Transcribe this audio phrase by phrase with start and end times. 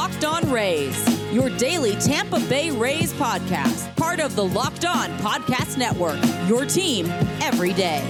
[0.00, 5.76] Locked On Rays, your daily Tampa Bay Rays podcast, part of the Locked On Podcast
[5.76, 6.18] Network,
[6.48, 7.04] your team
[7.42, 8.02] every day.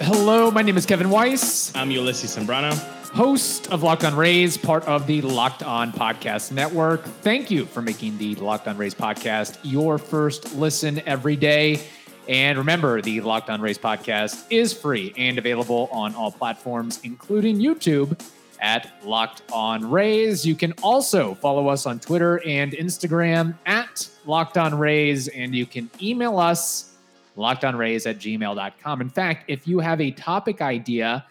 [0.00, 2.76] Hello, my name is Kevin Weiss, I'm Ulysses Sembrano.
[3.14, 7.04] host of Locked On Rays, part of the Locked On Podcast Network.
[7.04, 11.80] Thank you for making the Locked On Rays podcast your first listen every day.
[12.26, 17.60] And remember, the Locked On Rays podcast is free and available on all platforms, including
[17.60, 18.18] YouTube
[18.60, 20.44] at Locked On Rays.
[20.44, 25.66] You can also follow us on Twitter and Instagram at Locked On Rays, and you
[25.66, 26.96] can email us
[27.36, 29.00] lockedonrays at gmail.com.
[29.00, 31.24] In fact, if you have a topic idea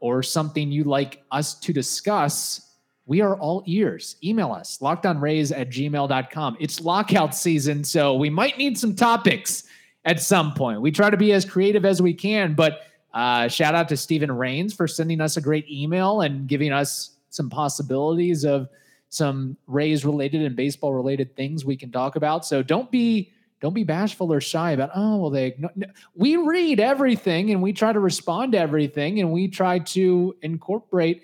[0.00, 2.72] or something you'd like us to discuss,
[3.06, 4.16] we are all ears.
[4.22, 6.56] Email us, lockedonrays at gmail.com.
[6.60, 9.64] It's lockout season, so we might need some topics
[10.04, 10.80] at some point.
[10.80, 12.82] We try to be as creative as we can, but
[13.16, 17.12] uh, shout out to Stephen Rains for sending us a great email and giving us
[17.30, 18.68] some possibilities of
[19.08, 22.44] some Rays related and baseball related things we can talk about.
[22.44, 23.32] So don't be
[23.62, 27.62] don't be bashful or shy about oh well they igno-" no, we read everything and
[27.62, 31.22] we try to respond to everything and we try to incorporate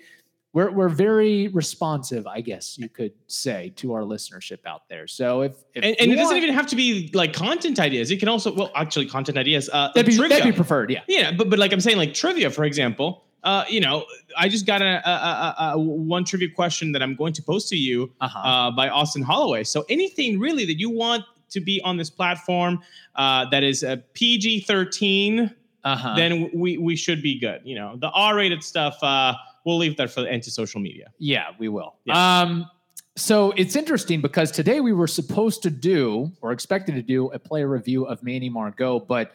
[0.53, 5.41] we're, we're very responsive i guess you could say to our listenership out there so
[5.41, 8.11] if, if And, and it doesn't even have to be like content ideas.
[8.11, 9.69] It can also, well, actually, content ideas.
[9.71, 10.37] Uh, that'd be, trivia.
[10.37, 13.23] that'd be preferred yeah yeah, but but like I'm saying, like trivia, for example.
[13.43, 14.05] Uh, you know,
[14.37, 17.67] I just got a, a, a, a one trivia question that I'm going to post
[17.69, 18.39] to you uh-huh.
[18.39, 19.65] uh, by Austin Holloway.
[19.65, 22.79] So anything really that you want to be on this platform
[23.15, 27.59] uh, that is a PG-13, uh-huh then we we should be good.
[27.65, 29.33] You know, the R-rated stuff, uh,
[29.65, 31.11] we'll leave that for the anti-social media.
[31.17, 31.95] Yeah, we will.
[32.05, 32.41] Yeah.
[32.41, 32.69] Um,
[33.15, 37.39] so it's interesting because today we were supposed to do or expected to do a
[37.39, 39.33] player review of Manny Margot, but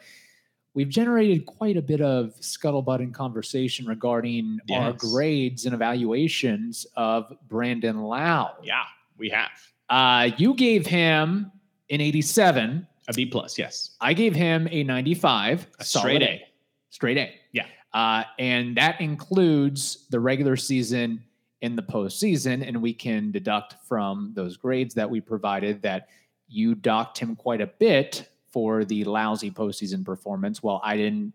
[0.73, 7.33] we've generated quite a bit of scuttlebutt and conversation regarding our grades and evaluations of
[7.47, 8.49] Brandon Lowe.
[8.63, 8.83] Yeah,
[9.17, 9.49] we have
[9.89, 11.51] Uh, you gave him
[11.89, 12.85] an 87.
[13.07, 13.57] a B plus.
[13.57, 15.67] Yes, I gave him a 95.
[15.79, 16.43] a straight A.
[16.91, 17.33] Straight A.
[17.53, 17.65] Yeah.
[17.93, 21.23] Uh, and that includes the regular season
[21.61, 22.67] in the postseason.
[22.67, 26.07] And we can deduct from those grades that we provided that
[26.47, 31.33] you docked him quite a bit for the lousy postseason performance, while I didn't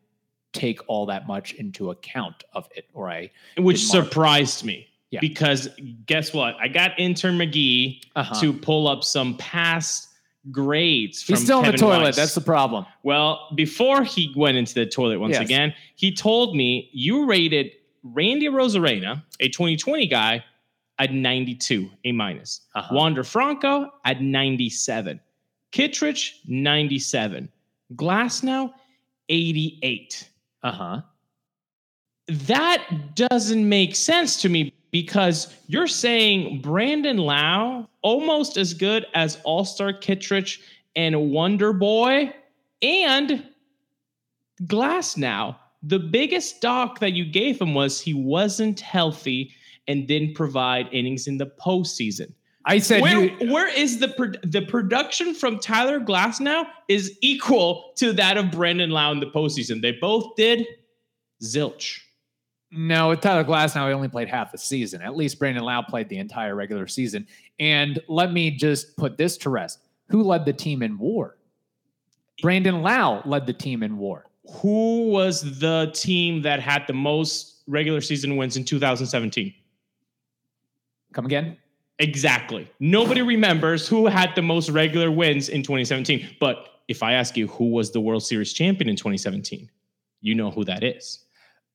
[0.53, 4.88] take all that much into account of it, or I which surprised me.
[5.10, 5.21] Yeah.
[5.21, 5.69] Because
[6.06, 6.56] guess what?
[6.59, 10.09] I got intern McGee uh to pull up some past
[10.50, 12.03] grades from He's still in the toilet.
[12.03, 12.16] Weiss.
[12.16, 12.84] That's the problem.
[13.03, 15.43] well, before he went into the toilet once Yes.
[15.43, 17.72] again, he told me you rated
[18.03, 20.44] Randy Arozarena, a 2020 guy,
[20.99, 22.60] at 92, A minus.
[22.75, 22.94] Uh-huh.
[22.94, 25.19] Wander Franco at 97.
[25.72, 27.49] Kittredge, 97.
[27.97, 28.72] Glasnow,
[29.28, 30.28] 88
[30.62, 31.00] Uh huh.
[32.28, 39.41] that doesn't make sense to me because you're saying Brandon Lowe almost as good as
[39.43, 40.60] All Star Kittredge
[40.94, 42.32] and Wonder Boy
[42.81, 43.44] and
[44.62, 45.56] Glasnow.
[45.83, 49.50] The biggest doc that you gave him was he wasn't healthy
[49.88, 52.33] and didn't provide innings in the postseason.
[52.65, 53.53] I said Where, you.
[53.53, 58.91] where is the pro- the production from Tyler Glasnow is equal to that of Brandon
[58.91, 59.83] Lowe in the postseason.
[59.83, 60.65] They both did
[61.43, 61.99] zilch.
[62.77, 65.01] No, with Tyler Glasnow, he only played half the season.
[65.01, 67.25] At least Brandon Lowe played the entire regular season.
[67.61, 69.79] And let me just put this to rest.
[70.09, 71.37] Who led the team in WAR?
[72.43, 74.27] Brandon Lowe led the team in WAR.
[74.61, 79.55] who was the team that had the most regular season wins in 2017?
[81.13, 81.57] Come again?
[82.01, 82.69] Exactly.
[82.81, 86.37] Nobody remembers who had the most regular wins in 2017.
[86.41, 89.71] But if I ask you who was the World Series champion in 2017,
[90.21, 91.24] you know who that is.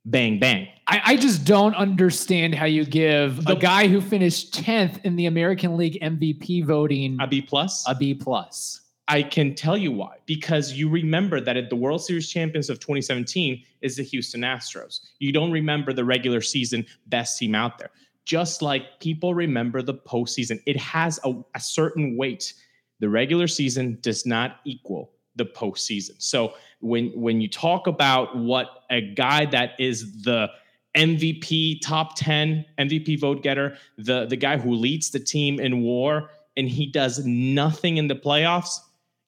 [0.05, 0.67] Bang, bang.
[0.87, 5.15] I, I just don't understand how you give The- a guy who finished 10th in
[5.15, 7.83] the American League MVP voting A B plus.
[7.87, 8.81] a B plus.
[9.07, 10.17] I can tell you why.
[10.27, 14.99] Because you remember that at the World Series champions of 2017 is the Houston Astros.
[15.19, 17.89] You don't remember the regular season best team out there.
[18.25, 22.53] Just like people remember the postseason, it has a, a certain weight.
[22.99, 26.21] The regular season does not equal the postseason.
[26.21, 30.49] So when when you talk about what a guy that is the
[30.95, 36.29] MVP top 10 MVP vote getter, the the guy who leads the team in WAR
[36.55, 38.79] and he does nothing in the playoffs,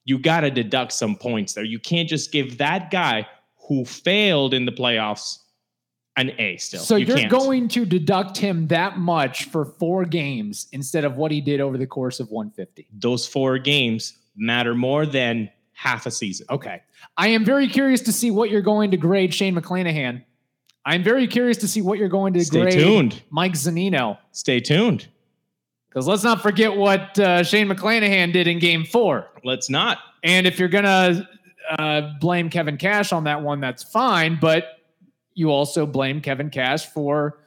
[0.04, 1.64] you got to deduct some points there.
[1.64, 3.26] You can't just give that guy
[3.68, 5.38] who failed in the playoffs
[6.16, 6.80] an A still.
[6.80, 11.30] So you are going to deduct him that much for four games instead of what
[11.30, 12.88] he did over the course of 150.
[12.92, 15.50] Those four games matter more than
[15.82, 16.46] half a season.
[16.48, 16.80] Okay.
[17.16, 20.22] I am very curious to see what you're going to grade Shane McClanahan.
[20.86, 23.22] I'm very curious to see what you're going to Stay grade tuned.
[23.30, 24.18] Mike Zunino.
[24.30, 25.08] Stay tuned.
[25.88, 29.28] Because let's not forget what uh, Shane McClanahan did in game four.
[29.42, 29.98] Let's not.
[30.22, 31.28] And if you're going to
[31.78, 34.38] uh, blame Kevin Cash on that one, that's fine.
[34.40, 34.78] But
[35.34, 37.40] you also blame Kevin Cash for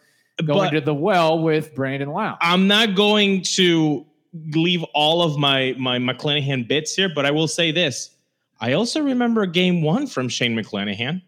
[0.44, 2.36] going But- to the well with Brandon Lowe.
[2.42, 4.06] I'm not going to
[4.54, 8.12] leave all of my my McClanahan bits here, but I will say this.
[8.60, 11.22] I also remember game one from Shane McClanahan,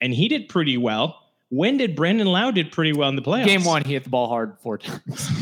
[0.00, 1.22] and he did pretty well.
[1.50, 3.46] When did Brandon Lowe did pretty well in the playoffs?
[3.46, 5.30] Game one, he hit the ball hard four times.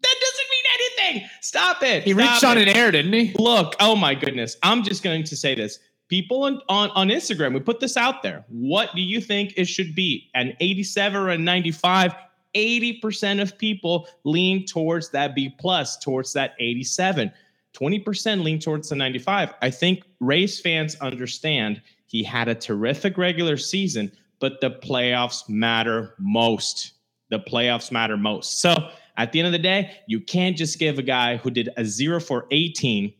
[0.00, 1.30] That doesn't mean anything.
[1.40, 2.04] Stop it.
[2.04, 2.68] He reached Stop on it.
[2.68, 3.34] an air, didn't he?
[3.36, 4.56] Look, oh my goodness.
[4.62, 5.80] I'm just going to say this.
[6.08, 8.44] People on, on, on Instagram, we put this out there.
[8.48, 10.30] What do you think it should be?
[10.34, 12.14] An 87 or a 95?
[12.54, 17.32] 80% of people lean towards that B plus, towards that 87.
[17.74, 19.54] 20% lean towards the 95.
[19.62, 24.10] I think Rays fans understand he had a terrific regular season,
[24.40, 26.92] but the playoffs matter most.
[27.30, 28.60] The playoffs matter most.
[28.60, 31.68] So at the end of the day, you can't just give a guy who did
[31.76, 33.12] a zero for 18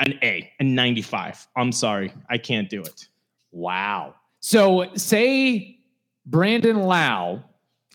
[0.00, 1.48] an A, a 95.
[1.56, 2.12] I'm sorry.
[2.30, 3.08] I can't do it.
[3.50, 4.14] Wow.
[4.40, 5.80] So say
[6.26, 7.42] Brandon Lowe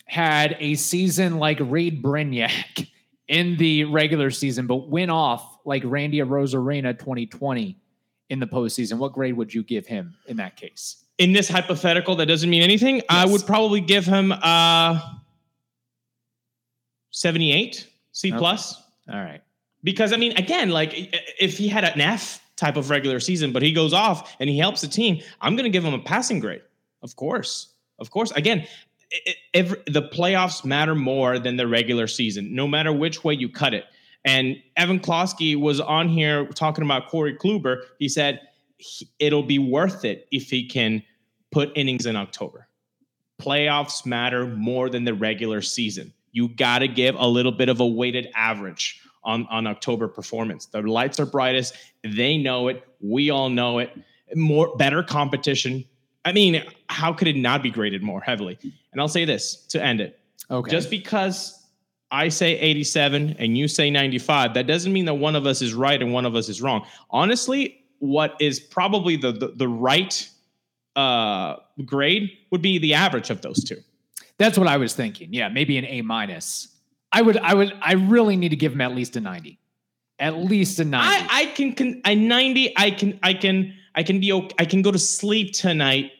[0.05, 2.87] had a season like Reid Brignac
[3.27, 7.77] in the regular season, but went off like Randy Arozarena 2020
[8.29, 8.97] in the postseason.
[8.97, 11.03] What grade would you give him in that case?
[11.17, 14.99] In this hypothetical that doesn't mean anything, I would probably give him uh
[17.11, 18.37] 78 C Okay.
[18.37, 18.81] plus.
[19.11, 19.41] All right.
[19.83, 20.91] Because I mean, again, like
[21.39, 24.57] if he had an F type of regular season, but he goes off and he
[24.57, 26.61] helps the team, I'm going to give him a passing grade.
[27.01, 28.31] Of course, of course.
[28.31, 28.65] Again,
[29.11, 33.33] i- i- every, the playoffs matter more than the regular season, no matter which way
[33.33, 33.85] you cut it.
[34.25, 37.81] And Evan Klosky was on here talking about Corey Kluber.
[37.99, 38.41] He said
[38.77, 41.03] he- it'll be worth it if he can
[41.51, 42.67] put innings in October.
[43.41, 46.13] Playoffs matter more than the regular season.
[46.31, 50.65] You got to give a little bit of a weighted average on, on October performance.
[50.67, 51.75] The lights are brightest.
[52.03, 52.83] They know it.
[53.01, 53.91] We all know it.
[54.35, 55.85] More better competition.
[56.25, 58.57] I mean, how could it not be graded more heavily?
[58.91, 60.19] And I'll say this to end it.
[60.49, 60.71] Okay.
[60.71, 61.62] Just because
[62.13, 65.73] I say 87 and you say 95, that doesn't mean that one of us is
[65.73, 66.85] right and one of us is wrong.
[67.09, 70.29] Honestly, what is probably the the, the right
[70.95, 71.55] uh,
[71.85, 73.77] grade would be the average of those two.
[74.37, 75.33] That's what I was thinking.
[75.33, 76.67] Yeah, maybe an A minus.
[77.11, 79.59] I would, I would, I really need to give him at least a 90.
[80.19, 81.07] At least a 90.
[81.07, 84.65] I, I can, can I 90 I can I can I can be okay, I
[84.65, 86.11] can go to sleep tonight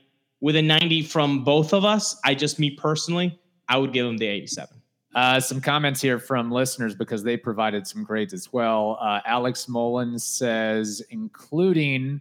[0.42, 2.19] with a 90 from both of us.
[2.25, 4.82] I just me personally, I would give him the 87.
[5.15, 8.98] Uh, some comments here from listeners because they provided some grades as well.
[9.00, 12.19] Uh, Alex Mullins says, including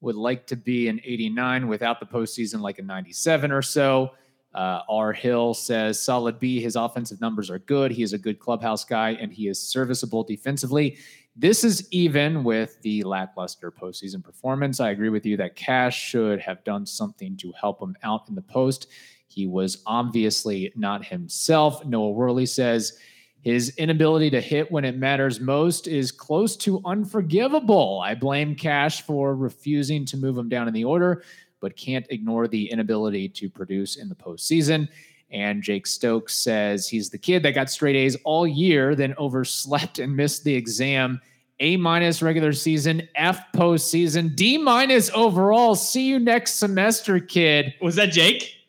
[0.00, 4.10] would like to be an 89 without the postseason, like a 97 or so.
[4.54, 5.12] Uh, R.
[5.12, 6.60] Hill says, solid B.
[6.60, 7.90] His offensive numbers are good.
[7.90, 10.98] He is a good clubhouse guy and he is serviceable defensively.
[11.34, 14.80] This is even with the lackluster postseason performance.
[14.80, 18.34] I agree with you that Cash should have done something to help him out in
[18.34, 18.88] the post.
[19.32, 21.84] He was obviously not himself.
[21.86, 22.98] Noah Worley says
[23.42, 28.00] his inability to hit when it matters most is close to unforgivable.
[28.04, 31.24] I blame Cash for refusing to move him down in the order,
[31.60, 34.88] but can't ignore the inability to produce in the postseason.
[35.30, 39.98] And Jake Stokes says he's the kid that got straight A's all year, then overslept
[39.98, 41.20] and missed the exam.
[41.58, 45.74] A minus regular season, F postseason, D minus overall.
[45.74, 47.74] See you next semester, kid.
[47.80, 48.61] Was that Jake?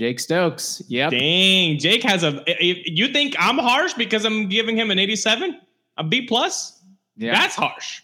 [0.00, 0.80] Jake Stokes.
[0.88, 1.10] Yep.
[1.10, 2.42] Dang, Jake has a.
[2.58, 5.60] You think I'm harsh because I'm giving him an 87,
[5.98, 6.80] a B plus?
[7.18, 7.34] Yeah.
[7.34, 8.00] That's harsh.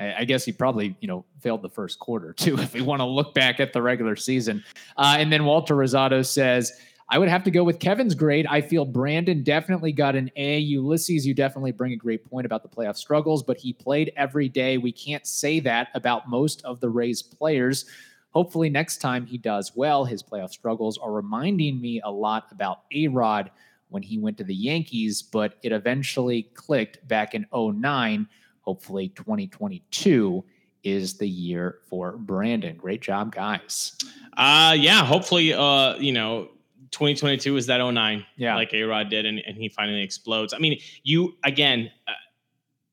[0.00, 2.98] I I guess he probably, you know, failed the first quarter too, if we want
[3.02, 4.64] to look back at the regular season.
[4.96, 6.72] Uh, and then Walter Rosado says,
[7.08, 8.48] I would have to go with Kevin's grade.
[8.48, 10.58] I feel Brandon definitely got an A.
[10.58, 14.48] Ulysses, you definitely bring a great point about the playoff struggles, but he played every
[14.48, 14.76] day.
[14.76, 17.84] We can't say that about most of the Rays players.
[18.30, 20.04] Hopefully, next time he does well.
[20.04, 23.50] His playoff struggles are reminding me a lot about A Rod
[23.88, 28.28] when he went to the Yankees, but it eventually clicked back in 09.
[28.62, 30.44] Hopefully, 2022
[30.84, 32.76] is the year for Brandon.
[32.76, 33.96] Great job, guys.
[34.36, 36.48] Uh yeah, hopefully uh you know
[36.92, 38.54] 2022 is that 09 Yeah.
[38.54, 40.54] like A-Rod did and, and he finally explodes.
[40.54, 42.12] I mean, you again uh,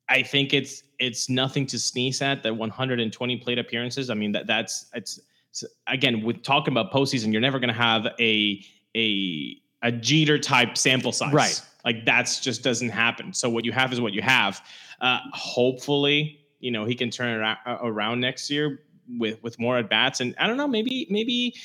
[0.09, 4.09] I think it's it's nothing to sneeze at that 120 plate appearances.
[4.09, 5.19] I mean that that's it's,
[5.50, 8.63] it's again with talking about postseason, you're never going to have a
[8.95, 11.33] a a Jeter type sample size.
[11.33, 11.62] Right.
[11.83, 13.33] Like that's just doesn't happen.
[13.33, 14.62] So what you have is what you have.
[15.01, 18.81] Uh hopefully, you know, he can turn it around next year
[19.19, 21.55] with with more at bats, and I don't know, maybe maybe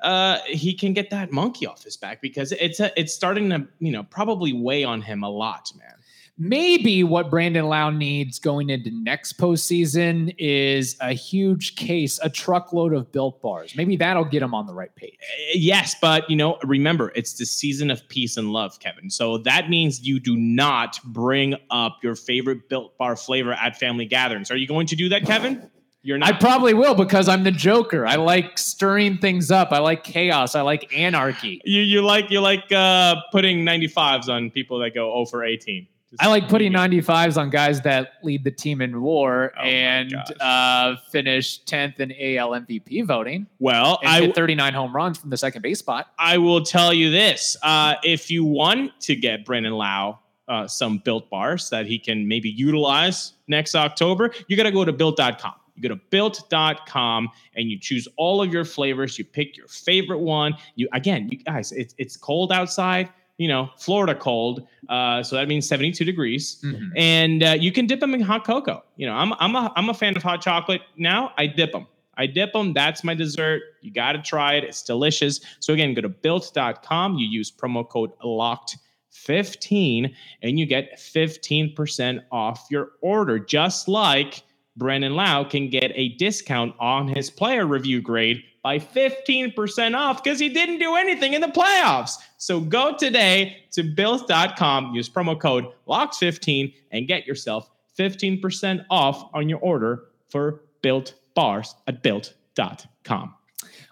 [0.00, 3.66] uh, he can get that monkey off his back because it's a, it's starting to
[3.78, 5.95] you know probably weigh on him a lot, man.
[6.38, 12.92] Maybe what Brandon Lowe needs going into next postseason is a huge case, a truckload
[12.92, 13.74] of built bars.
[13.74, 15.16] Maybe that'll get him on the right page.
[15.22, 19.08] Uh, yes, but you know, remember, it's the season of peace and love, Kevin.
[19.08, 24.04] So that means you do not bring up your favorite built bar flavor at family
[24.04, 24.50] gatherings.
[24.50, 25.70] Are you going to do that, Kevin?
[26.02, 26.34] You're not.
[26.34, 28.06] I probably will because I'm the Joker.
[28.06, 29.72] I like stirring things up.
[29.72, 30.54] I like chaos.
[30.54, 31.60] I like anarchy.
[31.64, 35.88] You you like you like uh, putting 95s on people that go 0 for 18.
[36.20, 40.96] I like putting 95s on guys that lead the team in WAR Oh and uh,
[41.10, 45.62] finish 10th in AL MVP voting Well, I hit 39 home runs from the second
[45.62, 46.08] base spot.
[46.18, 50.18] I will tell you this: uh, if you want to get Brendan Lowe
[50.48, 54.84] uh, some built bars that he can maybe utilize next October, you got to go
[54.84, 55.54] to built.com.
[55.74, 59.18] You go to built.com and you choose all of your flavors.
[59.18, 60.54] You pick your favorite one.
[60.74, 63.10] You again, you guys, it's it's cold outside.
[63.38, 66.64] You know, Florida cold, uh, so that means 72 degrees
[66.96, 68.82] and uh, you can dip them in hot cocoa.
[68.96, 71.32] You know, I'm I'm a I'm a fan of hot chocolate now.
[71.36, 71.86] I dip them.
[72.16, 72.72] I dip them.
[72.72, 73.62] That's my dessert.
[73.82, 74.64] You got to try it.
[74.64, 75.40] It's delicious.
[75.60, 77.16] So again, go to built.com.
[77.16, 78.78] You use promo code locked
[79.10, 84.42] 15 and you get 15% off your order just like
[84.76, 90.40] Brennan Lowe can get a discount on his player review grade by 15% off because
[90.40, 92.14] he didn't do anything in the playoffs.
[92.36, 99.48] So go today to built.com, use promo code LOCKED15 and get yourself 15% off on
[99.48, 103.36] your order for built bars at built.com.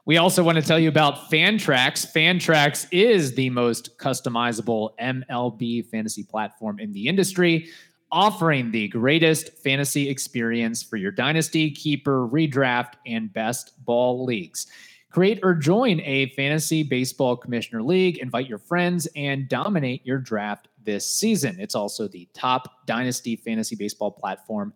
[0.06, 2.12] We also want to tell you about Fantrax.
[2.12, 7.68] Fantrax is the most customizable MLB fantasy platform in the industry,
[8.14, 14.68] offering the greatest fantasy experience for your dynasty, keeper, redraft, and best ball leagues.
[15.10, 20.68] Create or join a fantasy baseball commissioner league, invite your friends, and dominate your draft
[20.84, 21.56] this season.
[21.58, 24.74] It's also the top dynasty fantasy baseball platform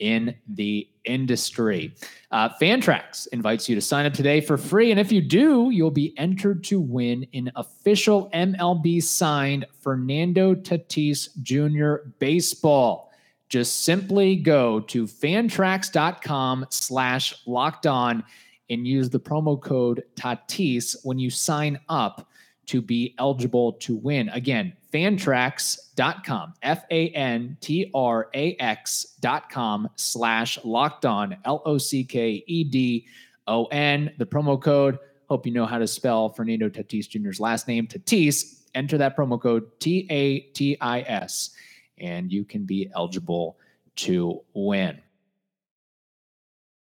[0.00, 1.94] in the industry.
[2.30, 4.90] Uh, Fantrax invites you to sign up today for free.
[4.90, 11.28] And if you do, you'll be entered to win an official MLB signed Fernando Tatis
[11.42, 12.08] Jr.
[12.18, 13.12] baseball.
[13.48, 18.24] Just simply go to fantrax.com slash locked on
[18.68, 22.29] and use the promo code Tatis when you sign up
[22.70, 24.28] to be eligible to win.
[24.28, 32.04] Again, fantrax.com, F A N T R A X.com slash locked on, L O C
[32.04, 33.06] K E D
[33.48, 34.12] O N.
[34.18, 38.60] The promo code, hope you know how to spell Fernando Tatis Jr.'s last name, Tatis.
[38.76, 41.50] Enter that promo code T A T I S,
[41.98, 43.58] and you can be eligible
[43.96, 45.00] to win.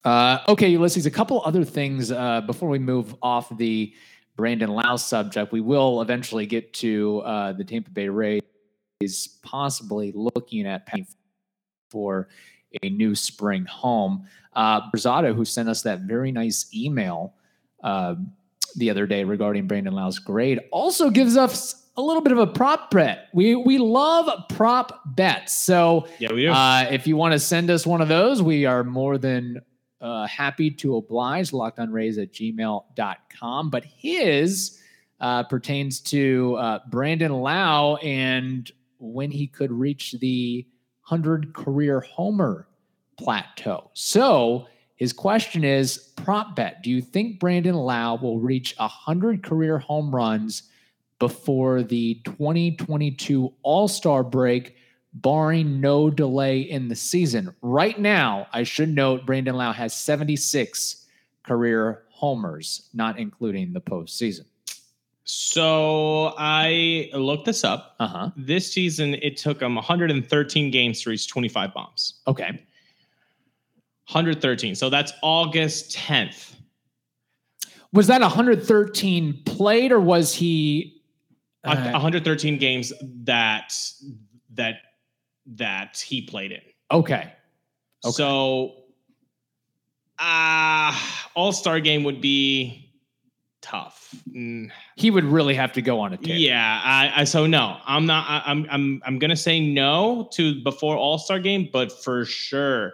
[0.06, 3.92] Uh, okay, Ulysses, a couple other things uh, before we move off the
[4.36, 5.52] Brandon Lowe subject.
[5.52, 8.42] We will eventually get to uh, the Tampa Bay Rays
[9.42, 11.06] possibly looking at paying
[11.90, 12.28] for
[12.82, 14.26] a new spring home.
[14.54, 17.34] Uh, Brzado, who sent us that very nice email
[17.82, 18.14] uh,
[18.76, 22.46] the other day regarding Brandon Lowe's grade, also gives us a little bit of a
[22.46, 23.28] prop bet.
[23.32, 25.54] We we love prop bets.
[25.54, 26.50] So Yeah, we do.
[26.50, 29.60] uh, if you want to send us one of those, we are more than
[30.00, 31.50] uh, happy to oblige.
[31.50, 33.70] Lockedonrays at gmail.com.
[33.70, 34.80] But his
[35.20, 40.66] uh, pertains to uh, Brandon Lowe and when he could reach the
[41.08, 42.68] 100 career homer
[43.16, 43.90] plateau.
[43.94, 46.82] So his question is prop bet.
[46.82, 50.64] Do you think Brandon Lowe will reach 100 career home runs
[51.18, 54.76] before the 2022 All Star break?
[55.22, 57.54] Barring no delay in the season.
[57.62, 61.06] Right now, I should note Brandon Lowe has 76
[61.42, 64.44] career homers, not including the postseason.
[65.24, 67.96] so I looked this up.
[67.98, 68.30] Uh huh.
[68.36, 72.20] This season, it took him 113 games to reach 25 bombs.
[72.26, 72.50] Okay.
[74.08, 74.74] 113.
[74.74, 76.54] So that's August 10th.
[77.92, 81.00] Was that 113 played or was he?
[81.64, 82.92] Uh, 113 games
[83.24, 83.74] that
[84.54, 84.76] that
[85.46, 86.60] that he played in.
[86.90, 87.32] okay.
[88.04, 88.12] Okay.
[88.12, 88.82] So
[90.18, 90.98] uh
[91.34, 92.92] All Star game would be
[93.60, 94.14] tough.
[94.30, 96.36] Mm, He would really have to go on a tear.
[96.36, 98.26] yeah, I, I so no, I'm not.
[98.28, 102.92] I, I'm I'm I'm gonna say no to before All Star game, but for sure,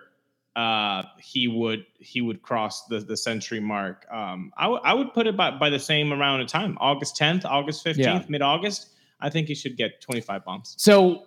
[0.57, 4.07] uh, he would he would cross the the century mark.
[4.11, 7.17] Um, I would I would put it by by the same amount of time, August
[7.17, 8.23] 10th, August 15th, Yeah.
[8.29, 8.89] mid August.
[9.21, 10.75] I think he should get 25 bombs.
[10.79, 11.27] So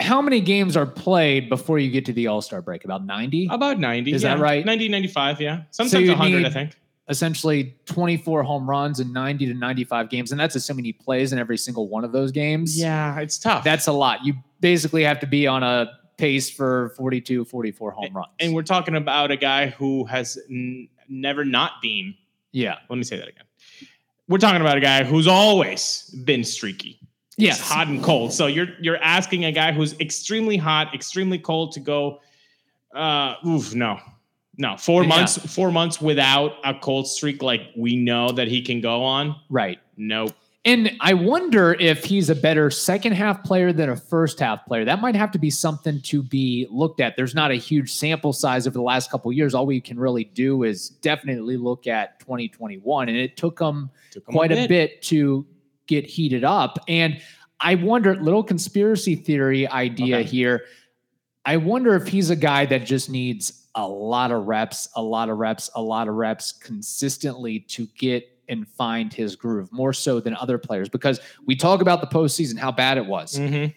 [0.00, 2.84] how many games are played before you get to the All Star break?
[2.84, 3.48] About 90?
[3.50, 4.12] About 90.
[4.12, 4.34] Is yeah.
[4.34, 4.64] that right?
[4.64, 5.62] 90, 95, yeah.
[5.70, 6.76] Sometimes you 100, I think.
[7.08, 10.30] Essentially 24 home runs and 90 to 95 games.
[10.30, 12.78] And that's assuming he plays in every single one of those games.
[12.78, 13.64] Yeah, it's tough.
[13.64, 14.24] That's a lot.
[14.24, 18.28] You basically have to be on a pace for 42, 44 home runs.
[18.38, 22.14] and we're talking about a guy who has n- never not been.
[22.52, 22.76] yeah.
[22.88, 23.44] Let me say that again.
[24.28, 26.99] We're talking about a guy who's always been streaky.
[27.40, 27.58] Yes.
[27.60, 28.32] It's hot and cold.
[28.32, 32.20] So you're you're asking a guy who's extremely hot, extremely cold to go.
[32.94, 34.00] Uh, oof, no,
[34.56, 34.76] no.
[34.76, 35.08] Four Yeah.
[35.08, 39.36] months, four months without a cold streak like we know that he can go on.
[39.48, 39.78] Right.
[39.96, 40.34] Nope.
[40.66, 44.84] And I wonder if he's a better second half player than a first half player.
[44.84, 47.16] That might have to be something to be looked at.
[47.16, 49.54] There's not a huge sample size over the last couple of years.
[49.54, 53.08] All we can really do is definitely look at 2021.
[53.08, 55.46] And it took him Took him quite a bit to
[55.90, 56.78] get heated up.
[56.88, 57.20] And
[57.58, 60.28] I wonder, little conspiracy theory idea Okay.
[60.28, 60.64] here.
[61.44, 65.28] I wonder if he's a guy that just needs a lot of reps, a lot
[65.28, 70.20] of reps, a lot of reps consistently to get and find his groove more so
[70.20, 70.88] than other players.
[70.88, 73.36] Because we talk about the postseason, how bad it was.
[73.38, 73.74] Mhm.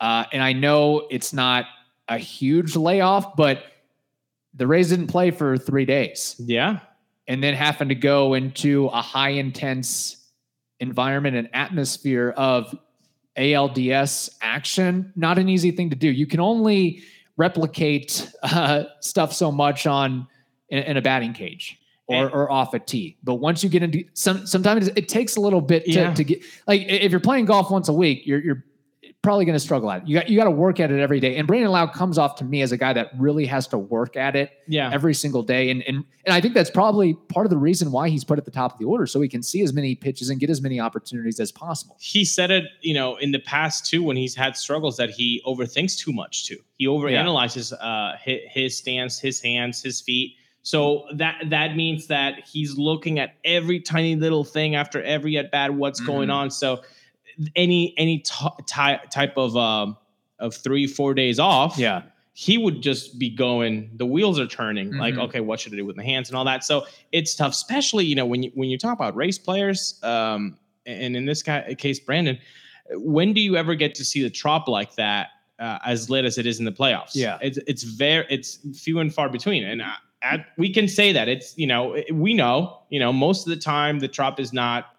[0.00, 1.66] Uh, and I know it's not
[2.08, 3.62] a huge layoff, but
[4.54, 6.80] the Rays didn't play for three days Yeah.
[7.28, 10.16] and then having to go into a high intense
[10.80, 12.74] environment and atmosphere of
[13.36, 16.08] ALDS action, not an easy thing to do.
[16.08, 17.02] You can only
[17.36, 20.26] replicate uh, stuff so much on
[20.68, 23.16] in, in a batting cage or, or off a tee.
[23.24, 26.14] But once you get into some, sometimes it takes a little bit to, Yeah.
[26.14, 28.64] to get like if you're playing golf once a week, you're, you're
[29.24, 30.08] probably going to struggle at it.
[30.08, 31.36] You got, you got to work at it every day.
[31.36, 34.16] And Brandon Lowe comes off to me as a guy that really has to work
[34.16, 34.90] at it Yeah.
[34.92, 35.70] every single day.
[35.70, 38.44] And, and and I think that's probably part of the reason why he's put at
[38.44, 40.62] the top of the order, so he can see as many pitches and get as
[40.62, 41.96] many opportunities as possible.
[42.00, 45.42] he said it, you know, in the past too, when he's had struggles, that he
[45.46, 46.58] overthinks too much too.
[46.78, 50.36] He overanalyzes uh, his, his stance, his hands, his feet.
[50.62, 55.50] So that that means that he's looking at every tiny little thing after every at
[55.50, 56.34] bat, what's going Mhm.
[56.34, 56.50] on.
[56.50, 56.80] So
[57.56, 59.96] any any t- ty- type of um,
[60.38, 64.92] of three four days off, Yeah, he would just be going the wheels are turning
[64.96, 65.22] like Mhm.
[65.24, 68.04] okay what should i do with my hands and all that so it's tough especially
[68.04, 71.74] you know when you when you talk about Rays players um and in this guy,
[71.78, 72.36] case brandon
[72.96, 75.28] when do you ever get to see the trop like that
[75.60, 77.38] uh, as lit as it is in the playoffs Yeah.
[77.40, 79.86] it's it's very it's few and far between and uh,
[80.22, 83.60] at, we can say that it's you know we know you know most of the
[83.60, 84.93] time the trop is not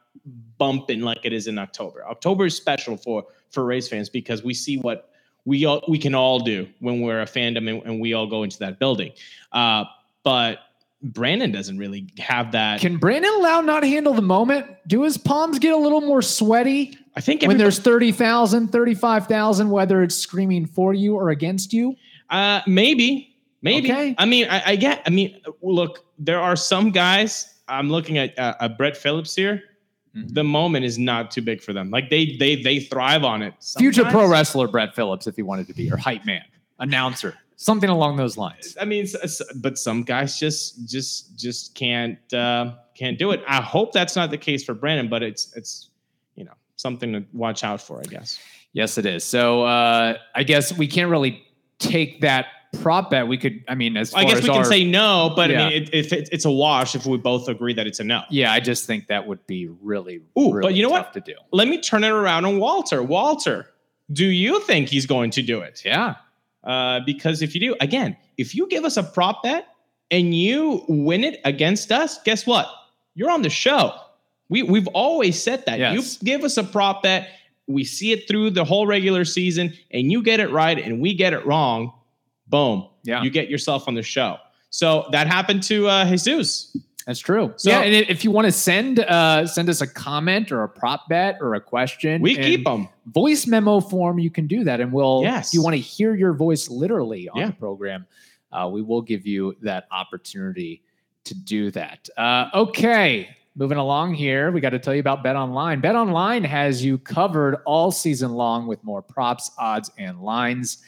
[0.57, 3.25] bumping like it is in october october is special for
[3.55, 5.09] for Rays fans because we see what
[5.45, 8.43] we all we can all do when we're a fandom and, and we all go
[8.43, 9.13] into that building.
[9.51, 9.85] Uh,
[10.23, 10.59] but
[11.01, 12.81] Brandon doesn't really have that.
[12.81, 14.65] can Brandon Lowe not handle the moment?
[14.87, 20.03] Do his palms get a little more sweaty I think when there's 30,000, 35,000, whether
[20.03, 21.95] it's screaming for you or against you?
[22.29, 23.91] uh, maybe maybe.
[23.91, 24.15] Okay.
[24.17, 25.01] I mean, I, I get.
[25.05, 27.53] I mean, look, there are some guys.
[27.67, 29.63] I'm looking at uh, uh, Brett Phillips here.
[30.15, 30.33] Mhm.
[30.33, 31.89] The moment is not too big for them.
[31.89, 33.53] Like they they they thrive on it.
[33.77, 36.43] Future pro wrestler Brett Phillips, if he wanted to be, or hype man,
[36.79, 38.77] announcer, something along those lines.
[38.79, 39.07] I mean,
[39.57, 43.43] but some guys just just just can't uh, can't do it.
[43.47, 45.89] I hope that's not the case for Brandon, but it's it's
[46.35, 48.39] you know something to watch out for, I guess.
[48.73, 49.23] Yes, it is.
[49.23, 51.41] So uh, I guess we can't really
[51.79, 53.27] take that prop bet.
[53.27, 55.65] We could, I mean, as far I guess as we can say no, but Yeah.
[55.65, 58.03] I mean, it, if it, it's a wash if we both agree that it's a
[58.03, 58.23] no.
[58.29, 61.25] Yeah, I just think that would be really, Ooh, really but you know tough what?
[61.25, 61.37] to do.
[61.51, 63.01] Let me turn it around on Walter.
[63.01, 63.67] Walter,
[64.11, 65.81] do you think he's going to do it?
[65.83, 66.15] Yeah.
[66.63, 69.67] Uh, because if you do, again, if you give us a prop bet
[70.11, 72.67] and you win it against us, guess what?
[73.13, 73.93] You're on the show.
[74.49, 75.79] We we've always said that.
[75.79, 76.19] Yes.
[76.19, 77.29] You give us a prop bet,
[77.67, 81.13] we see it through the whole regular season, and you get it right and we
[81.15, 81.93] get it wrong.
[82.47, 82.87] Boom.
[83.03, 83.23] Yeah.
[83.23, 84.37] You get yourself on the show.
[84.69, 86.75] So that happened to uh, Jesus.
[87.07, 87.53] That's true.
[87.57, 90.69] So- yeah, and if you want to send uh, send us a comment or a
[90.69, 92.89] prop bet or a question, We keep them.
[93.05, 94.17] voice memo form.
[94.19, 95.21] You can do that, and we'll.
[95.21, 95.49] Yes.
[95.49, 97.47] If you want to hear your voice literally on Yeah.
[97.47, 98.07] the program,
[98.51, 100.81] uh, we will give you that opportunity
[101.25, 102.09] to do that.
[102.17, 105.79] Uh, okay, moving along here, we got to tell you about Bet Online.
[105.81, 110.79] Bet Online has you covered all season long with more props, odds, and lines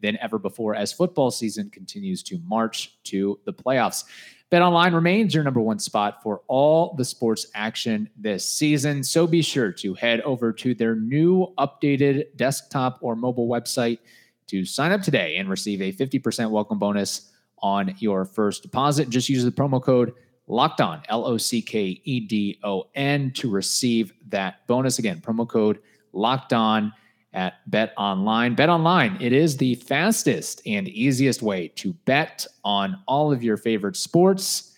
[0.00, 4.04] than ever before as football season continues to march to the playoffs.
[4.52, 9.02] BetOnline remains your number one spot for all the sports action this season.
[9.02, 13.98] So be sure to head over to their new updated desktop or mobile website
[14.46, 19.08] to sign up today and receive a 50% welcome bonus on your first deposit.
[19.08, 20.12] Just use the promo code
[20.46, 24.98] locked on, L O C K E D O N, to receive that bonus.
[24.98, 25.80] Again, promo code
[26.12, 26.92] locked on
[27.34, 28.54] at Bet Online.
[28.54, 33.56] Bet Online, it is the fastest and easiest way to bet on all of your
[33.56, 34.72] favorite sports,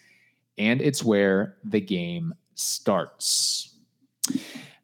[0.58, 3.74] and it's where the game starts.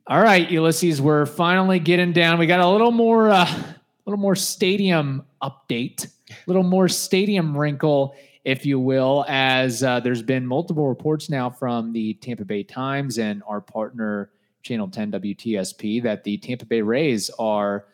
[0.07, 2.39] All right, Ulysses, we're finally getting down.
[2.39, 7.57] We got a little more, uh, a little more stadium update, a little more stadium
[7.57, 12.63] wrinkle, if you will, as uh, there's been multiple reports now from the Tampa Bay
[12.63, 14.31] Times and our partner
[14.63, 17.87] Channel 10 WTSP that the Tampa Bay Rays are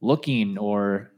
[0.00, 1.10] looking or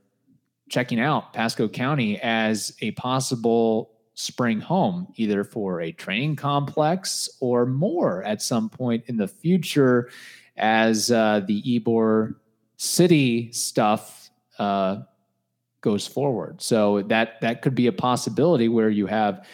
[0.68, 7.66] checking out Pasco County as a possible spring home, either for a training complex or
[7.66, 10.11] more at some point in the future
[10.57, 12.35] as uh, the Ybor
[12.77, 14.99] City stuff uh,
[15.81, 16.61] goes forward.
[16.61, 19.47] So that that could be a possibility where you have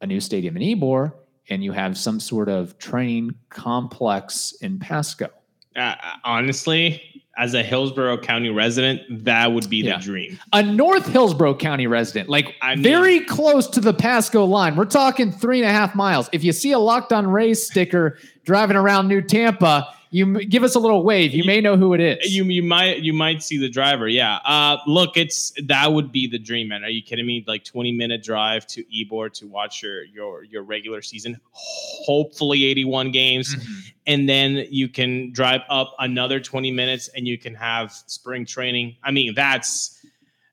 [0.00, 1.12] a new stadium in Ybor
[1.50, 5.28] and you have some sort of training complex in Pasco.
[5.76, 7.02] Uh, honestly,
[7.36, 9.98] as a Hillsborough County resident, that would be Yeah.
[9.98, 10.38] the dream.
[10.52, 14.74] A North Hillsborough County resident, like I mean- very close to the Pasco line.
[14.74, 16.28] We're talking three and a half miles.
[16.32, 20.74] If you see a locked on Rays sticker driving around New Tampa, you give us
[20.74, 21.32] a little wave.
[21.32, 22.34] You, You- may know who it is.
[22.34, 24.08] You you might you might see the driver.
[24.08, 24.36] Yeah.
[24.44, 26.84] Uh, look, it's that would be the dream, man.
[26.84, 27.44] Are you kidding me?
[27.46, 32.84] Like twenty minute drive to Ybor to watch your your your regular season, hopefully eighty
[32.84, 33.92] one games, Mhm.
[34.06, 38.96] and then you can drive up another twenty minutes and you can have spring training.
[39.02, 39.94] I mean, that's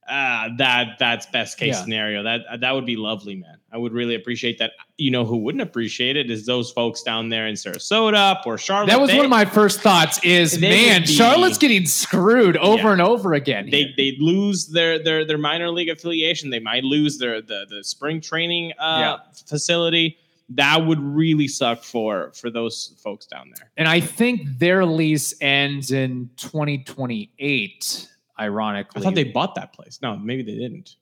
[0.10, 1.84] uh, that that's best case Yeah.
[1.84, 2.24] scenario.
[2.24, 3.58] That that would be lovely, man.
[3.76, 4.72] I would really appreciate that.
[4.98, 8.88] You know who wouldn't appreciate it is those folks down there in Sarasota or Charlotte.
[8.88, 10.18] That was They- one of my first thoughts.
[10.24, 12.92] Is man, be- Charlotte's getting screwed over Yeah.
[12.94, 13.70] and over again.
[13.70, 16.50] they they lose their their their minor league affiliation.
[16.52, 20.20] They might lose their the the spring training uh, facility.
[20.50, 23.72] That would really suck for for those folks down there.
[23.76, 28.08] and I think their lease ends in 2028.
[28.40, 30.00] Ironically, I thought they bought that place.
[30.02, 30.96] No, maybe they didn't.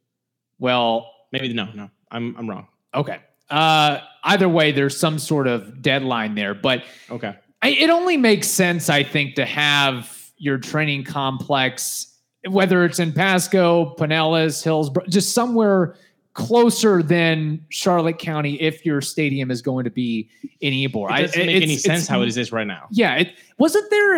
[0.60, 1.90] well, Maybe no, no.
[2.14, 2.68] I'm I'm wrong.
[2.94, 3.20] okay.
[3.50, 7.36] Uh, either way, there's some sort of deadline there, but Okay.
[7.62, 12.18] I, it only makes sense, I think, to have your training complex,
[12.50, 15.96] whether it's in Pasco, Pinellas, Hillsborough, just somewhere
[16.34, 20.30] closer than Charlotte County if your stadium is going to be
[20.62, 21.10] in Ybor.
[21.10, 22.88] It I- doesn't make it's- any sense how it is right now.
[22.92, 24.18] Yeah, it wasn't there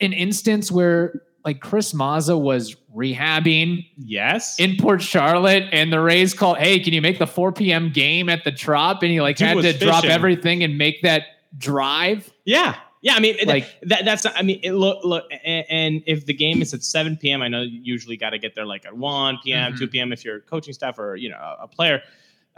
[0.00, 4.58] an instance where like Chris Mazza was rehabbing Yes.
[4.58, 7.90] in Port Charlotte and the Rays called, "Hey, can you make the 4 p.m.
[7.90, 11.24] game at the Trop?" And he like Dude had to drop everything and make that
[11.58, 12.30] drive.
[12.44, 12.76] yeah.
[13.04, 13.14] Yeah.
[13.16, 14.24] I mean, Like- that, that's.
[14.26, 17.48] I mean, it, look, look, and, and if the game is at 7 p.m., I
[17.48, 19.78] know you usually got to get there like at 1 p.m., Mhm.
[19.78, 20.12] 2 p.m.
[20.12, 22.00] if you're coaching staff or you know a, a player.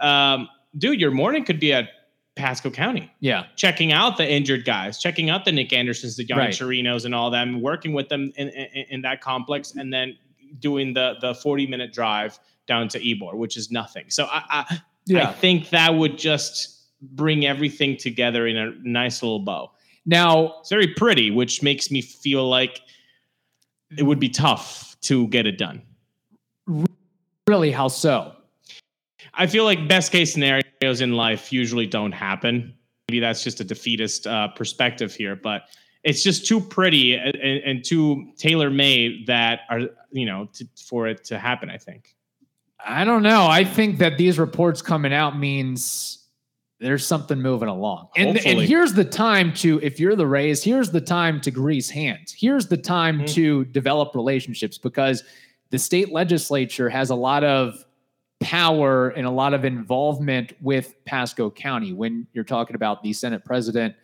[0.01, 1.89] Um, dude, your morning could be at
[2.37, 3.11] Pasco County.
[3.21, 3.45] Yeah.
[3.57, 6.51] checking out the injured guys, checking out the Nick Andersons, the Yonny Right.
[6.51, 10.15] Chirinos, and all them, working with them in, in, in that complex, and then
[10.59, 14.07] doing the the forty minute drive down to Ybor, which is nothing.
[14.09, 14.81] So I, I
[15.17, 19.73] I think that would just bring everything together in a nice little bow.
[20.07, 22.81] Now, It's very pretty, which makes me feel like
[23.97, 25.83] it would be tough to get it done.
[27.47, 28.35] really, how so?
[29.35, 32.75] I feel like best case scenarios in life usually don't happen.
[33.09, 35.63] Maybe that's just a defeatist uh, perspective here, but
[36.05, 39.81] it's just too pretty and, and, too tailor made that are
[40.13, 41.71] you know to, for it to happen.
[41.71, 42.15] I think.
[42.87, 43.47] I don't know.
[43.47, 46.25] I think that these reports coming out means
[46.81, 48.09] there's something moving along.
[48.15, 51.89] And, and here's the time to, if you're the Rays, here's the time to grease
[51.89, 52.35] hands.
[52.37, 53.29] Here's the time Mhm.
[53.29, 55.25] to develop relationships because
[55.71, 57.84] the state legislature has a lot of
[58.45, 63.45] power and a lot of involvement with Pasco County when you're talking about the Senate
[63.45, 63.95] president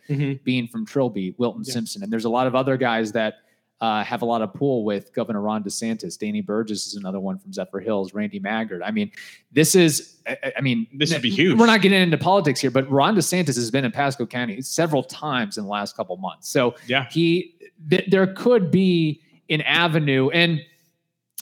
[0.43, 1.73] being from Trilby, Wilton Yeah.
[1.73, 2.03] Simpson.
[2.03, 3.35] And there's a lot of other guys that
[3.79, 6.15] uh, have a lot of pull with Governor Ron DeSantis.
[6.19, 8.83] Danny Burgess is another one from Zephyrhills, Randy Maggard.
[8.83, 9.11] I mean,
[9.51, 11.57] this is, I, I- I mean, This would be huge.
[11.57, 15.01] We're not getting into politics here, but Ron DeSantis has been in Pasco County several
[15.03, 16.47] times in the last couple months.
[16.49, 17.07] So Yeah.
[17.09, 17.55] he,
[17.89, 20.29] th- there could be an avenue.
[20.29, 20.61] And,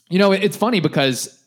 [0.09, 1.38] you know, it- it's funny because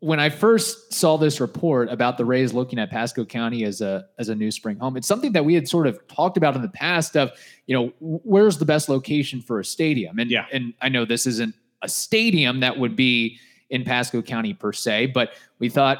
[0.00, 4.06] when I first saw this report about the Rays looking at Pasco County as a
[4.18, 6.62] as a new spring home, it's something that we had sort of talked about in
[6.62, 7.32] the past of,
[7.66, 10.18] you know, where's the best location for a stadium?
[10.18, 10.46] And Yeah.
[10.52, 15.06] and I know this isn't a stadium that would be in Pasco County per se,
[15.06, 15.98] but we thought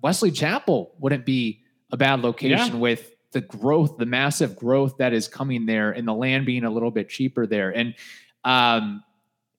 [0.00, 1.60] Wesley Chapel wouldn't be
[1.92, 6.14] a bad location with the growth, the massive growth that is coming there, and the
[6.14, 7.70] land being a little bit cheaper there.
[7.70, 7.94] And
[8.44, 9.02] um,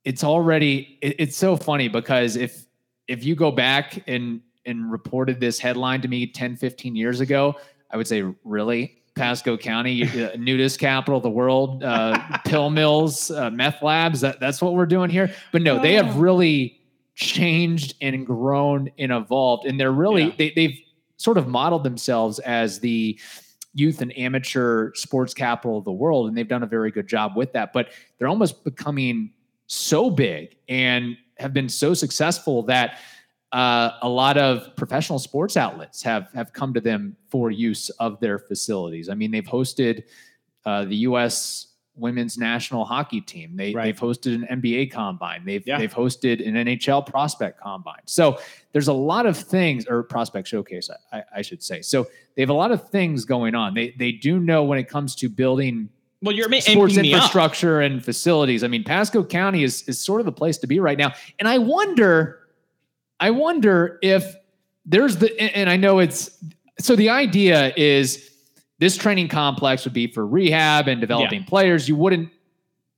[0.04, 2.66] it's already it- it's so funny because if
[3.08, 7.56] if you go back and and reported this headline to me 10 15 years ago
[7.92, 13.32] i would say really Pasco County, uh, nudist capital of the world, uh, pill mills,
[13.32, 14.22] uh, meth labs.
[14.22, 15.34] That, that's what we're doing here.
[15.52, 16.20] But no, they have Oh.
[16.20, 16.80] really
[17.16, 19.66] changed and grown and evolved.
[19.66, 20.32] And they're really, Yeah.
[20.38, 20.80] they, they've
[21.18, 23.20] sort of modeled themselves as the
[23.74, 26.28] youth and amateur sports capital of the world.
[26.28, 27.74] And they've done a very good job with that.
[27.74, 27.90] But
[28.20, 29.32] they're almost becoming
[29.68, 33.00] so big and have been so successful that
[33.54, 38.20] uh, a lot of professional sports outlets have have come to them for use of
[38.20, 39.08] their facilities.
[39.10, 40.04] I mean, they've hosted
[40.66, 41.68] uh, the U.S.
[41.96, 43.56] women's national hockey team.
[43.56, 43.86] They, Right.
[43.86, 45.46] They've hosted an NBA combine.
[45.46, 45.78] They've Yeah.
[45.78, 48.02] they've hosted an NHL prospect combine.
[48.06, 48.38] So
[48.74, 51.82] there's a lot of things, or prospect showcase, I, I, I should say.
[51.82, 53.74] So they have a lot of things going on.
[53.74, 55.90] They they do know when it comes to building
[56.22, 58.64] Well, you're sports infrastructure and facilities.
[58.64, 61.14] I mean, Pasco County is is sort of the place to be right now.
[61.40, 62.40] And I wonder,
[63.20, 64.36] I wonder if
[64.86, 66.32] there's the and- I know it's
[66.80, 68.32] so the idea is
[68.80, 71.88] this training complex would be for rehab and developing players.
[71.90, 72.30] You wouldn't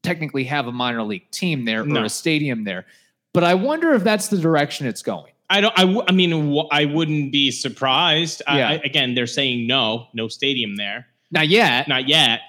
[0.03, 2.01] technically have a minor league team there No.
[2.01, 2.85] or a stadium there.
[3.33, 5.33] But I wonder if that's the direction it's going.
[5.49, 5.73] I don't.
[5.77, 8.41] I, w- I mean, wh- I wouldn't be surprised.
[8.47, 8.69] Yeah.
[8.69, 11.87] I, again, they're saying no, no stadium there, Not yet.
[11.87, 12.41] not yet.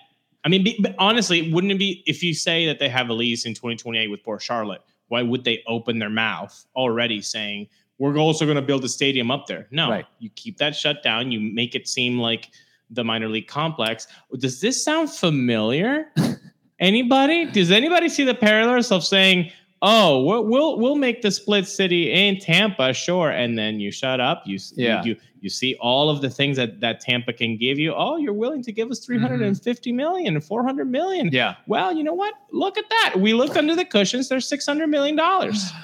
[0.45, 3.13] I mean, be, but honestly, wouldn't it be if you say that they have a
[3.13, 4.83] lease in 2028 with Port Charlotte?
[5.09, 7.67] Why would they open their mouth already saying
[7.99, 9.67] we're also going to build a stadium up there?
[9.71, 10.07] No, Right.
[10.19, 11.31] you keep that shut down.
[11.33, 12.49] You make it seem like
[12.91, 14.07] the minor league complex.
[14.39, 16.13] Does this sound familiar?
[16.79, 17.45] Anybody?
[17.45, 19.51] Does anybody see the parallels of saying,
[19.83, 24.21] "Oh, we'll we'll, we'll make the split city in Tampa, sure," and then you shut
[24.21, 24.43] up.
[24.47, 25.03] You Yeah.
[25.05, 27.95] you you see all of the things that that Tampa can give you.
[27.95, 29.97] Oh, you're willing to give us 350 mm-hmm.
[29.97, 31.31] million, 400 million.
[31.33, 31.55] Yeah.
[31.67, 32.35] Well, you know what?
[32.53, 33.15] Look at that.
[33.19, 34.29] We looked under the cushions.
[34.29, 35.71] There's 600 million dollars.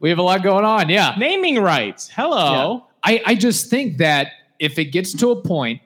[0.00, 0.88] We have a lot going on.
[0.88, 1.16] Yeah.
[1.18, 2.08] Naming rights.
[2.08, 2.86] Hello.
[3.02, 4.28] I, I just think that
[4.60, 5.80] if it gets to a point,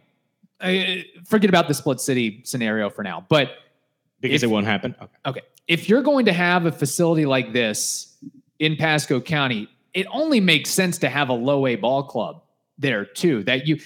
[0.61, 3.25] I, forget about the split city scenario for now.
[3.31, 3.53] But
[4.21, 4.95] Because If- it won't happen.
[5.01, 5.13] Okay.
[5.27, 8.17] okay, if you're going to have a facility like this
[8.59, 12.43] in Pasco County, it only makes sense to have a low A ball club
[12.79, 13.43] there too.
[13.45, 13.79] That you,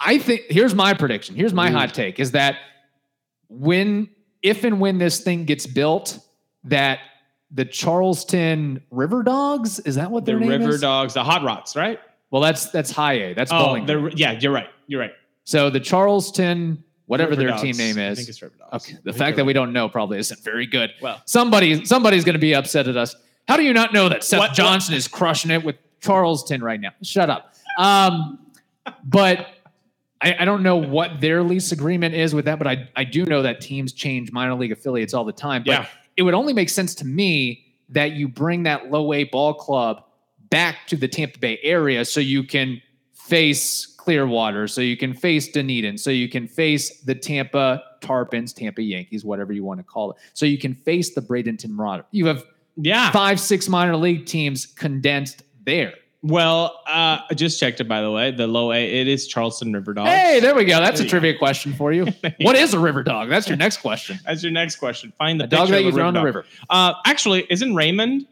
[0.00, 1.34] I think, here's my prediction.
[1.34, 1.94] Here's my hot mm.
[1.94, 2.56] take: is that
[3.48, 4.08] when,
[4.42, 6.18] if and when this thing gets built,
[6.64, 7.00] that
[7.50, 10.80] the Charleston River Dogs is that what The their name River is?
[10.80, 11.98] Dogs, the Hot Rods, right?
[12.30, 13.34] Well, that's that's high A.
[13.34, 13.86] That's Oh, bowling.
[13.86, 14.68] the, yeah, you're right.
[14.86, 15.12] You're right.
[15.44, 17.62] So the Charleston, whatever River their Dogs.
[17.62, 18.18] team name I is.
[18.18, 18.86] think it's River Dogs.
[18.88, 18.98] Okay.
[19.02, 20.92] The fact that we don't know probably isn't very good.
[21.02, 23.16] Well, Somebody, somebody's going to be upset at us.
[23.48, 26.62] How do you not know that Seth What- what- Johnson is crushing it with Charleston
[26.62, 26.90] right now?
[27.02, 27.54] Shut up.
[27.78, 28.38] Um,
[29.04, 29.48] but
[30.20, 33.24] I, I don't know what their lease agreement is with that, but I, I do
[33.24, 35.62] know that teams change minor league affiliates all the time.
[35.64, 35.86] But Yeah.
[36.16, 40.04] it would only make sense to me that you bring that low A ball club
[40.50, 42.80] back to the Tampa Bay area so you can
[43.14, 48.80] face Clearwater, so you can face Dunedin, so you can face the Tampa Tarpons, Tampa
[48.80, 50.16] Yankees, whatever you want to call it.
[50.32, 52.06] So you can face the Bradenton Marauder.
[52.10, 52.42] You have
[52.76, 53.10] yeah.
[53.10, 55.92] five, six minor league teams condensed there.
[56.22, 58.30] Well, uh, I just checked it by the way.
[58.30, 60.08] The low A, it is Charleston River Dogs.
[60.08, 60.80] Hey, there we go.
[60.80, 62.06] That's There a trivia question for you.
[62.40, 63.28] What is a river dog?
[63.28, 64.18] That's your next question.
[64.24, 65.12] That's your next question.
[65.18, 66.46] Find the dog that you throw in the river.
[66.70, 68.26] Uh, actually, isn't Raymond?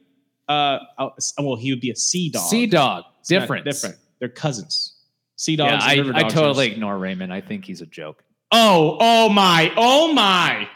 [0.48, 2.48] Uh, oh, well, he would be a sea dog.
[2.48, 3.04] Sea dog.
[3.28, 3.66] Different.
[3.66, 3.96] Different.
[4.20, 4.95] They're cousins.
[5.36, 5.84] Sea dogs.
[5.86, 7.32] Yeah, I, I totally ignore Raymond.
[7.32, 8.24] I think he's a joke.
[8.52, 10.68] Oh, oh my, oh my.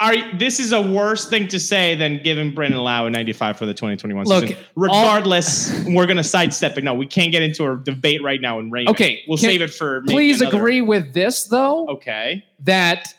[0.00, 3.64] Are this is a worse thing to say than giving Brendan Lowe a 95 for
[3.66, 4.64] the 2021 Look, season.
[4.74, 6.82] Regardless, we're gonna sidestep it.
[6.82, 8.96] No, we can't get into a debate right now in Raymond.
[8.96, 10.02] Okay, we'll can- save it for.
[10.02, 12.44] Please another- agree with this, though, Okay.
[12.60, 13.14] that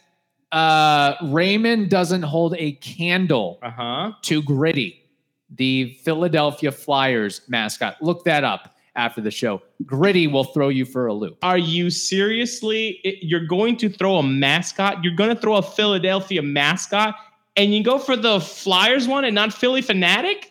[0.51, 4.12] uh, Raymond doesn't hold a candle Uh huh.
[4.23, 5.01] to Gritty,
[5.49, 8.01] the Philadelphia Flyers mascot.
[8.01, 9.62] Look that up after the show.
[9.86, 11.38] Gritty will throw you for a loop.
[11.43, 12.99] Are you seriously?
[13.03, 15.03] it- You're going to throw a mascot?
[15.03, 17.15] You're going to throw a Philadelphia mascot,
[17.55, 20.45] and you go for the Flyers one and not Phillie Phanatic?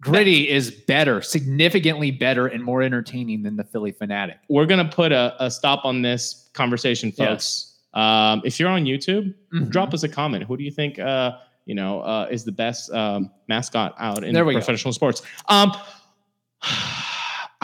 [0.00, 4.34] Gritty is better, significantly better, and more entertaining than the Phillie Phanatic.
[4.50, 7.70] We're going to put a, a stop on this conversation, folks.
[7.94, 9.70] Um, if you're on YouTube, Mhm.
[9.70, 10.44] drop us a comment.
[10.44, 14.34] Who do you think, uh, you know, uh, is the best um, mascot out in
[14.44, 14.58] we go.
[14.58, 15.22] professional sports?
[15.48, 15.72] Um,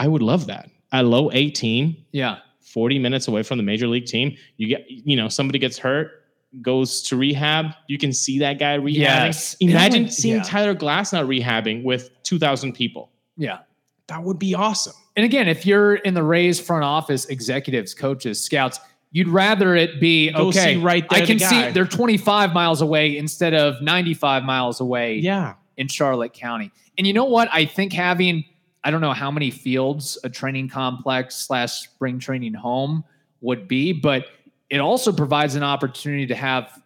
[0.01, 0.69] I would love that.
[0.91, 2.37] A low A team, Yeah.
[2.59, 4.35] 40 minutes away from the major league team.
[4.57, 6.23] You get, you know, somebody gets hurt,
[6.61, 7.67] goes to rehab.
[7.87, 8.95] You can see that guy rehabbing.
[8.95, 9.55] Yes.
[9.59, 10.09] Imagine Yeah.
[10.09, 10.43] seeing Yeah.
[10.43, 13.11] Tyler Glasnow rehabbing with 2,000 people.
[13.37, 13.59] Yeah.
[14.07, 14.93] That would be awesome.
[15.15, 18.79] And again, if you're in the Rays front office, executives, coaches, scouts,
[19.11, 20.77] you'd rather it be Go okay.
[20.77, 25.17] right there I can the see they're 25 miles away instead of 95 miles away
[25.19, 25.53] Yeah.
[25.77, 26.71] in Charlotte County.
[26.97, 27.49] And you know what?
[27.51, 28.45] I think having
[28.83, 33.03] I don't know how many fields a training complex slash spring training home
[33.41, 34.25] would be, but
[34.69, 36.81] it also provides an opportunity to have,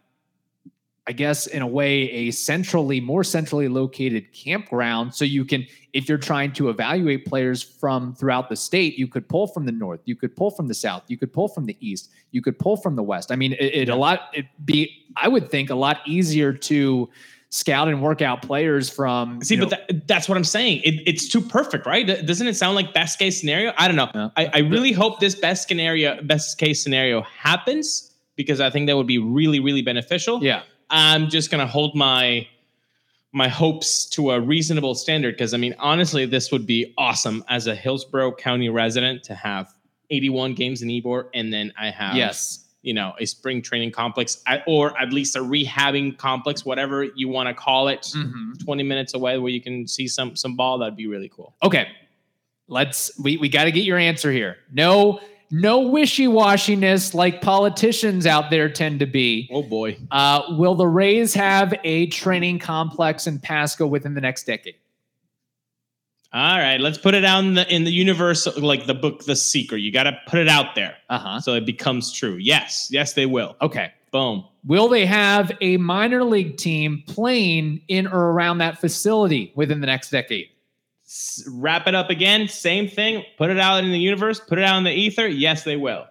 [1.08, 5.14] I guess, in a way, a centrally, more centrally located campground.
[5.14, 9.30] So you can, if you're trying to evaluate players from throughout the state, you could
[9.30, 11.78] pull from the north, you could pull from the south, you could pull from the
[11.80, 13.32] east, you could pull from the west.
[13.32, 17.10] I mean, it, it a lot, it be, I would think, a lot easier to
[17.56, 19.42] scout and work out players from.
[19.42, 20.82] See, know- but that, that's what I'm saying.
[20.84, 22.06] It, it's too perfect, right?
[22.26, 23.72] Doesn't it sound like best case scenario?
[23.78, 24.10] I don't know.
[24.14, 24.30] Yeah.
[24.36, 28.98] I, I really hope this best scenario, best case scenario happens because I think that
[28.98, 30.44] would be really, really beneficial.
[30.44, 30.64] yeah.
[30.90, 32.48] I'm just gonna hold my
[33.32, 37.66] my hopes to a reasonable standard because I mean, honestly, this would be awesome as
[37.68, 39.74] a Hillsborough County resident to have
[40.12, 42.65] 81 games in Ybor, and then I have Yes.
[42.86, 47.48] You know a spring training complex or at least a rehabbing complex, whatever you want
[47.50, 48.64] to call it, Mhm.
[48.64, 50.78] 20 minutes away where you can see some some ball.
[50.78, 51.56] That'd be really cool.
[51.64, 51.88] Okay.
[52.68, 54.58] Let's we we got to get your answer here.
[54.72, 55.20] No
[55.52, 59.48] no wishy-washiness like politicians out there tend to be.
[59.54, 59.96] Oh boy.
[60.12, 64.76] Uh, will the Rays have a training complex in Pasco within the next decade?
[66.34, 69.36] All right, let's put it out in the in the universe, like the book The
[69.36, 69.80] Secret.
[69.80, 71.40] You got to put it out there Uh-huh.
[71.40, 72.36] so it becomes true.
[72.36, 73.56] Yes, yes, they will.
[73.62, 73.92] Okay.
[74.12, 74.46] Boom.
[74.66, 79.88] Will they have a minor league team playing in or around that facility within the
[79.88, 80.48] next decade?
[81.06, 82.48] S- wrap it up again.
[82.48, 83.24] Same thing.
[83.38, 84.40] Put it out in the universe.
[84.40, 85.28] Put it out in the ether.
[85.28, 86.06] Yes, they will.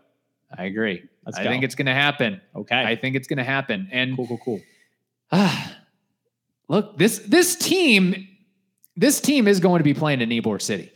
[0.56, 1.02] I agree.
[1.26, 1.50] Let's I go.
[1.50, 2.40] think it's going to happen.
[2.54, 2.82] Okay.
[2.82, 3.88] I think it's going to happen.
[3.90, 4.60] And cool, cool, cool.
[5.32, 5.76] Ah,
[6.68, 8.28] look, this this team,
[8.96, 10.90] this team is going to be playing in Ybor City.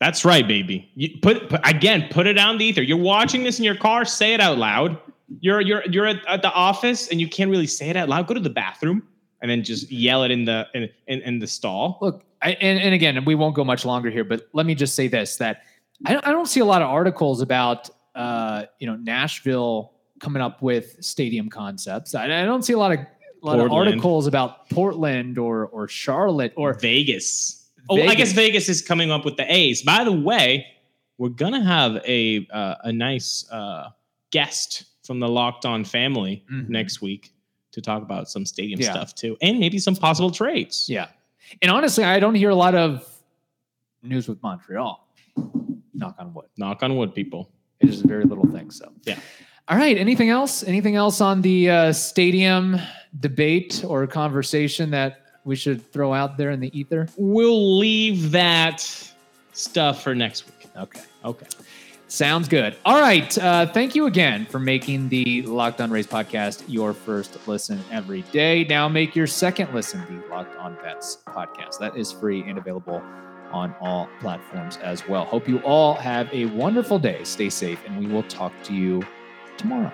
[0.00, 0.90] That's right, baby.
[0.94, 2.06] You put, put again.
[2.10, 2.82] Put it in the ether.
[2.82, 4.04] You're watching this in your car.
[4.04, 4.98] Say it out loud.
[5.40, 8.26] You're you're you're at, at the office and you can't really say it out loud.
[8.26, 9.02] Go to the bathroom
[9.40, 11.98] and then just yell it in the in in, in the stall.
[12.02, 14.94] Look, I, and, and again, we won't go much longer here, but let me just
[14.94, 15.62] say this: that
[16.04, 20.42] I don't, I don't see a lot of articles about uh, you know Nashville coming
[20.42, 22.14] up with stadium concepts.
[22.14, 22.98] I, I don't see a lot of
[23.46, 27.68] a lot of articles about Portland or or Charlotte or Vegas.
[27.88, 29.82] Oh, I guess Vegas is coming up with the A's.
[29.82, 30.66] By the way,
[31.18, 33.90] we're gonna have a uh, a nice uh,
[34.30, 36.68] guest from the Locked On family Mhm.
[36.68, 37.32] next week
[37.72, 38.90] to talk about some stadium Yeah.
[38.92, 40.86] stuff too, and maybe some possible trades.
[40.88, 41.08] yeah.
[41.62, 43.06] And honestly, I don't hear a lot of
[44.02, 45.06] news with Montreal.
[45.94, 46.46] Knock on wood.
[46.58, 47.52] Knock on wood, people.
[47.80, 48.70] It is a very little thing.
[48.72, 49.18] So Yeah.
[49.68, 49.98] All right.
[49.98, 50.62] Anything else?
[50.62, 52.78] Anything else on the uh, stadium
[53.18, 57.08] debate or conversation that we should throw out there in the ether?
[57.16, 58.80] We'll leave that
[59.52, 60.68] stuff for next week.
[60.76, 61.02] Okay.
[61.24, 61.46] Okay.
[62.08, 62.76] Sounds good.
[62.84, 63.36] All right.
[63.36, 68.22] Uh, thank you again for making the Locked On Rays podcast your first listen every
[68.30, 68.64] day.
[68.64, 71.80] Now make your second listen the Locked On Pets podcast.
[71.80, 73.02] That is free and available
[73.50, 75.24] on all platforms as well.
[75.24, 77.24] Hope you all have a wonderful day.
[77.24, 79.02] Stay safe, and we will talk to you
[79.58, 79.92] tomorrow.